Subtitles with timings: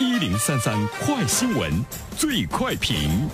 [0.00, 0.74] 一零三三
[1.04, 1.70] 快新闻，
[2.16, 3.28] 最快评。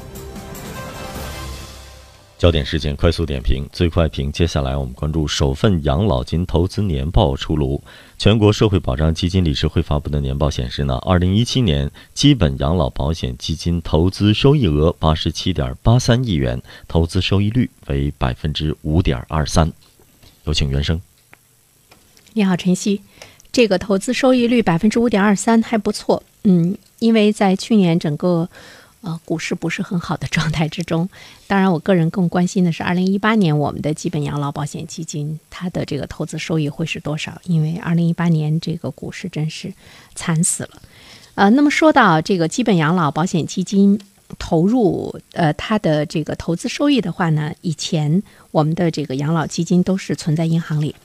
[2.37, 4.33] 焦点事件快速点评，最快评。
[4.33, 7.81] 接下来我们关注首份养老金投资年报出炉。
[8.19, 19.73] 全国社会保障基金理事会发布的年报显示呢，二零一七年基本养老保险基金投资收益额八十七点八三亿元，投资收益率为百分之五点二三。
[20.43, 21.01] 有请原生。
[22.33, 23.03] 你好，晨曦。
[23.57, 26.23] 这个投资收益率百分之五点二三还不错。
[26.45, 28.47] 嗯，因为在去年整个。
[29.03, 31.09] 呃，股市不是很好的状态之中，
[31.47, 37.41] 当然，我个人更关心的是二零一八年我们的基本养老保险基金它的这个投资收益会是多少？
[37.45, 39.73] 因为二零一八年这个股市真是
[40.17, 40.83] 惨死了。
[41.37, 44.01] 呃，那么说到这个基本养老保险基金
[44.41, 48.21] 投入，呃，它的这个投资收益的话呢，以前
[48.51, 50.97] 我们的这个养老基金都是存在银行里，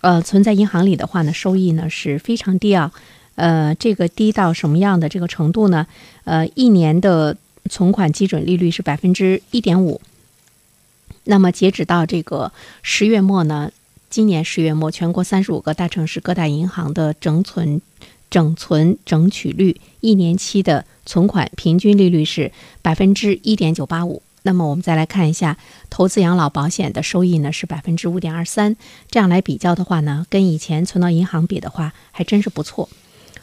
[0.00, 2.92] 呃，存在银行里的话呢，收益呢是非常低啊。
[3.34, 5.86] 呃，这个低到什么样的这个程度呢？
[6.24, 7.36] 呃，一年的。
[7.68, 10.00] 存款基准利率是百分之一点五。
[11.24, 12.50] 那么截止到这个
[12.82, 13.70] 十月末呢，
[14.08, 17.80] 今年十月末，全国三十五个大城市各大银行的整存、
[18.30, 24.22] 整存整取率，一年期的存款平均利率是百分之一点九八五。
[24.42, 25.58] 那么我们再来看一下
[25.90, 28.76] 投资养老保险的收益呢，是百分之五点二三。
[29.10, 32.88] 这样来比较的话呢，跟以前存到银行比的话，还真是不错。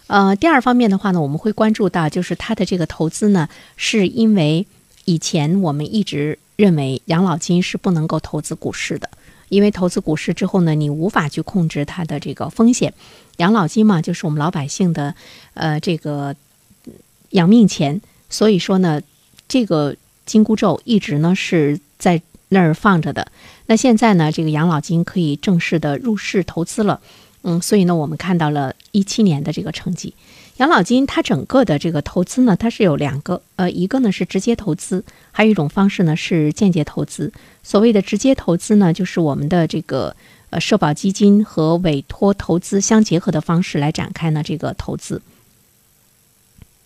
[0.08, 4.66] 呃，第二方面的话呢，我们会关注到，就是它的这个投资呢，是因为
[5.06, 9.10] 以前我们一直认为养老金是不能够投资股市的，
[9.50, 12.94] 因为投资股市之后呢，你无法去控制它的这个风险。
[13.38, 15.14] 养老金嘛，就是我们老百姓的
[15.54, 16.36] 呃这个
[17.32, 19.02] 养命钱，所以说呢，
[19.48, 19.96] 这个
[20.28, 23.32] 金箍咒一直呢是在那儿放着的。
[23.66, 27.02] 那现在呢，这个养老金可以正式的入市投资了。
[27.42, 30.14] 嗯，所以呢，我们看到了一七年的这个成绩，
[30.58, 37.32] 养老金它整个的这个投资呢，它是有两个，呃，一个呢是直接投资，还有一种方式呢是间接投资。
[37.64, 40.16] 所谓的直接投资呢，就是我们的这个
[40.50, 45.22] 呃社保基金和委托投资相结合的方式来展开呢这个投资。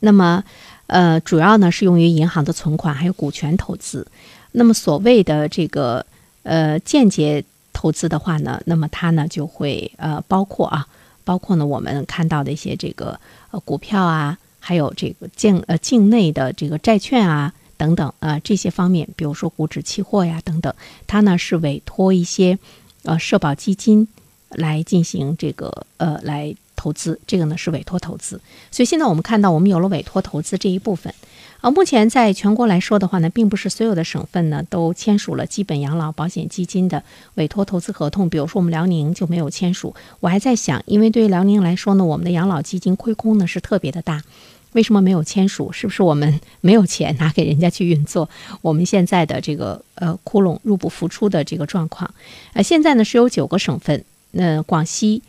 [0.04, 0.44] 那么，
[0.92, 4.06] 呃，主要呢是用于银行的存款还有股权投资。
[4.52, 6.06] 那么所谓的这个
[6.44, 7.44] 呃间接。
[7.74, 10.86] 投资的话呢，那么它呢就会呃包括啊，
[11.24, 13.18] 包括呢我们看到的一些这个
[13.50, 20.72] 呃股票啊，还有这个境呃境内的这个债券啊等等啊这些方面，比如说股指期货呀等等，
[21.08, 22.60] 它呢是委托一些
[23.04, 24.08] 呃社保基金
[24.50, 28.40] 来进行这个呃来投资，这个呢是委托投资。
[28.72, 31.14] 所以现在我们看到我们有了委托投资这一部分。
[31.62, 37.04] 啊，目前在全国来说的话呢，并不是所有的省份呢都签署了基本养老保险基金的
[37.36, 38.28] 委托投资合同。
[38.28, 39.94] 比如说我们辽宁就没有签署。
[40.22, 44.24] 我还在想，因为对于辽宁来说呢，我们的养老基金亏空呢是特别的大，
[44.72, 45.72] 为什么没有签署？
[45.72, 48.28] 是不是我们没有钱拿给人家去运作？
[48.64, 52.12] 我们现在的这个呃窟窿入不敷出的这个状况。
[52.54, 55.22] 呃，现在呢是有九个省份，那广西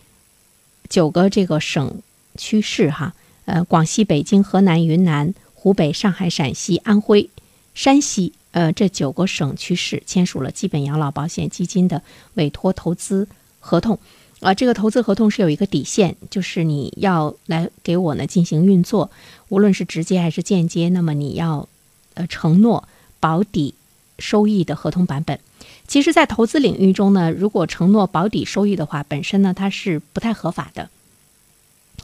[0.92, 2.02] 九个这个省
[2.36, 3.14] 区市哈，
[3.46, 5.34] 呃，广西、北京、河南、云南。
[5.54, 7.30] 湖北、上海、陕西、安徽、
[7.72, 12.02] 山西，呃，这九个省区市签署了基本养老保险基金的
[12.34, 13.28] 委托投资
[13.60, 13.96] 合同，
[14.40, 19.12] 啊，这个投资合同是有一个底线，就是你要来给我呢进行运作，
[19.50, 21.68] 无论是直接还是间接，那么你要
[22.14, 22.88] 呃承诺
[23.20, 23.76] 保底
[24.22, 25.38] 收益的合同版本。
[25.86, 30.88] 其实，在投资领域中呢，如果承诺保底收益的话，本身呢它是不太合法的。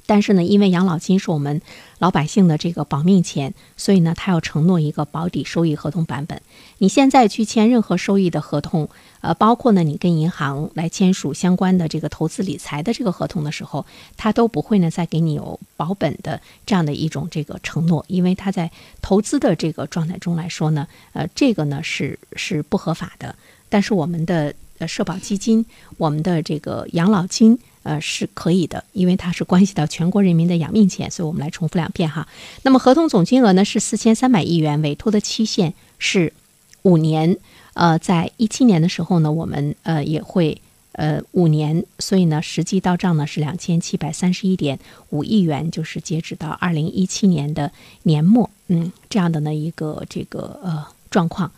[0.09, 1.61] 但是呢，因为养老金是我们
[1.99, 6.41] 老百姓的这个保命钱，所以呢，他要承诺一个保底收益合同版本。
[6.79, 8.89] 你现在去签任何收益的合同，
[9.21, 13.85] 呃，包括呢，你跟银行来签署相关的这个投资理财的这个合同的时候，
[14.17, 18.71] 他都不会呢再给你有保本的这样的一种这个承诺，因为他在
[19.03, 23.35] 投资的这个状态中来说呢，呃，这个呢是是不合法的。
[23.69, 25.67] 但是我们的呃社保基金，
[25.99, 27.59] 我们的这个养老金。
[27.89, 32.29] 呃，是可以的，因为它是关系到全国人民的养命钱，所以我们来重复两遍哈。
[32.63, 36.35] 那么合同总金额呢是四千三百亿元，委托的期限是
[36.83, 37.39] 五年。
[37.73, 40.61] 呃，在一七年的时候呢，我们呃也会
[40.93, 44.79] 呃五年，所以呢实际到账呢是两千七百三十一点
[45.09, 47.73] 五亿元，就是截止到二零一七年的
[48.03, 51.51] 年末，嗯，这样的呢一个这个呃状况。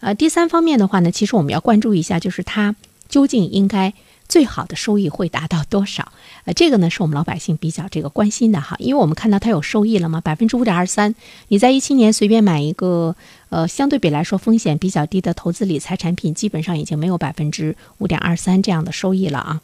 [0.00, 2.74] 呃，第三方面的话呢，其实我们要关注一下，就是它
[3.06, 3.92] 究竟应该。
[4.34, 6.10] 最好的收益会达到多少？
[6.44, 10.20] 呃，这个呢是我们老百姓比较这个关心的哈，因为我们看到它有收益了吗？
[10.20, 11.14] 百分之五点二三，
[11.46, 13.14] 你在一七年随便买一个，
[13.50, 19.60] 呃，相对比来说风险比较低的投资理财产品，基本上已经没有百分之五点二三这样的收益了啊。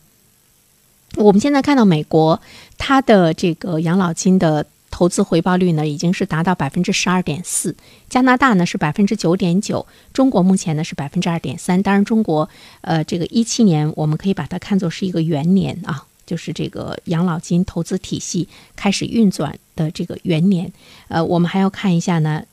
[1.17, 2.41] 我们现在看到美国，
[2.79, 7.75] 它的这个养老金的投资回报率呢已经是达到百分之十二点四，
[8.09, 11.83] 加拿大呢是百分之九点九，中国目前呢是百分之二点三。
[11.83, 12.49] 当然，中国
[12.81, 20.73] 呃这个一七年我们可以把它看作是一个元年啊，就是这个养老金投资体系开始运转的这个元年。
[21.09, 22.45] 呃，我们还要看一下呢。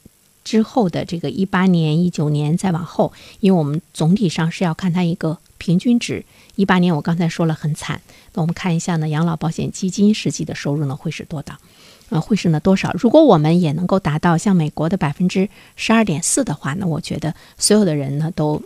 [0.43, 3.11] 之后的这个一八年、一九年再往后，
[3.41, 6.23] 因为我们总体上是要看它一个平均值。
[6.55, 7.99] 一八年我刚才说了很惨，
[8.33, 11.59] 那我们看一下呢，养老保险基金实际的收入呢会是多大？
[12.09, 12.91] 呃，会是呢多少？
[12.97, 18.61] 如果我们也能够达到像美国的百分之十二点四的话，那我觉得所有的人呢都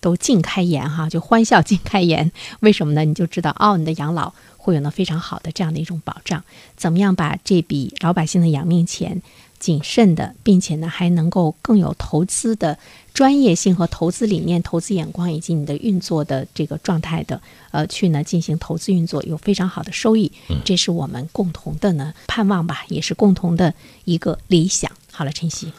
[0.00, 2.30] 都尽开颜哈，就欢笑尽开颜。
[2.60, 3.04] 为什么呢？
[3.04, 6.44] 你就知道哦，你的养老会有呢非常好的这样的一种保障。
[6.76, 9.22] 怎么样把这笔老百姓的养命钱？
[9.60, 12.76] 谨慎的，并且呢，还能够更有投资的
[13.14, 17.40] 专业性和投资理念、投资眼光，以及你的运作的这个状态的，
[17.70, 20.32] 呃，去呢进行投资运作，有非常好的收益，
[20.64, 23.74] 这是我们共同的呢盼望吧，也是共同的
[24.04, 24.90] 一个理想。
[25.12, 25.70] 好了，晨曦。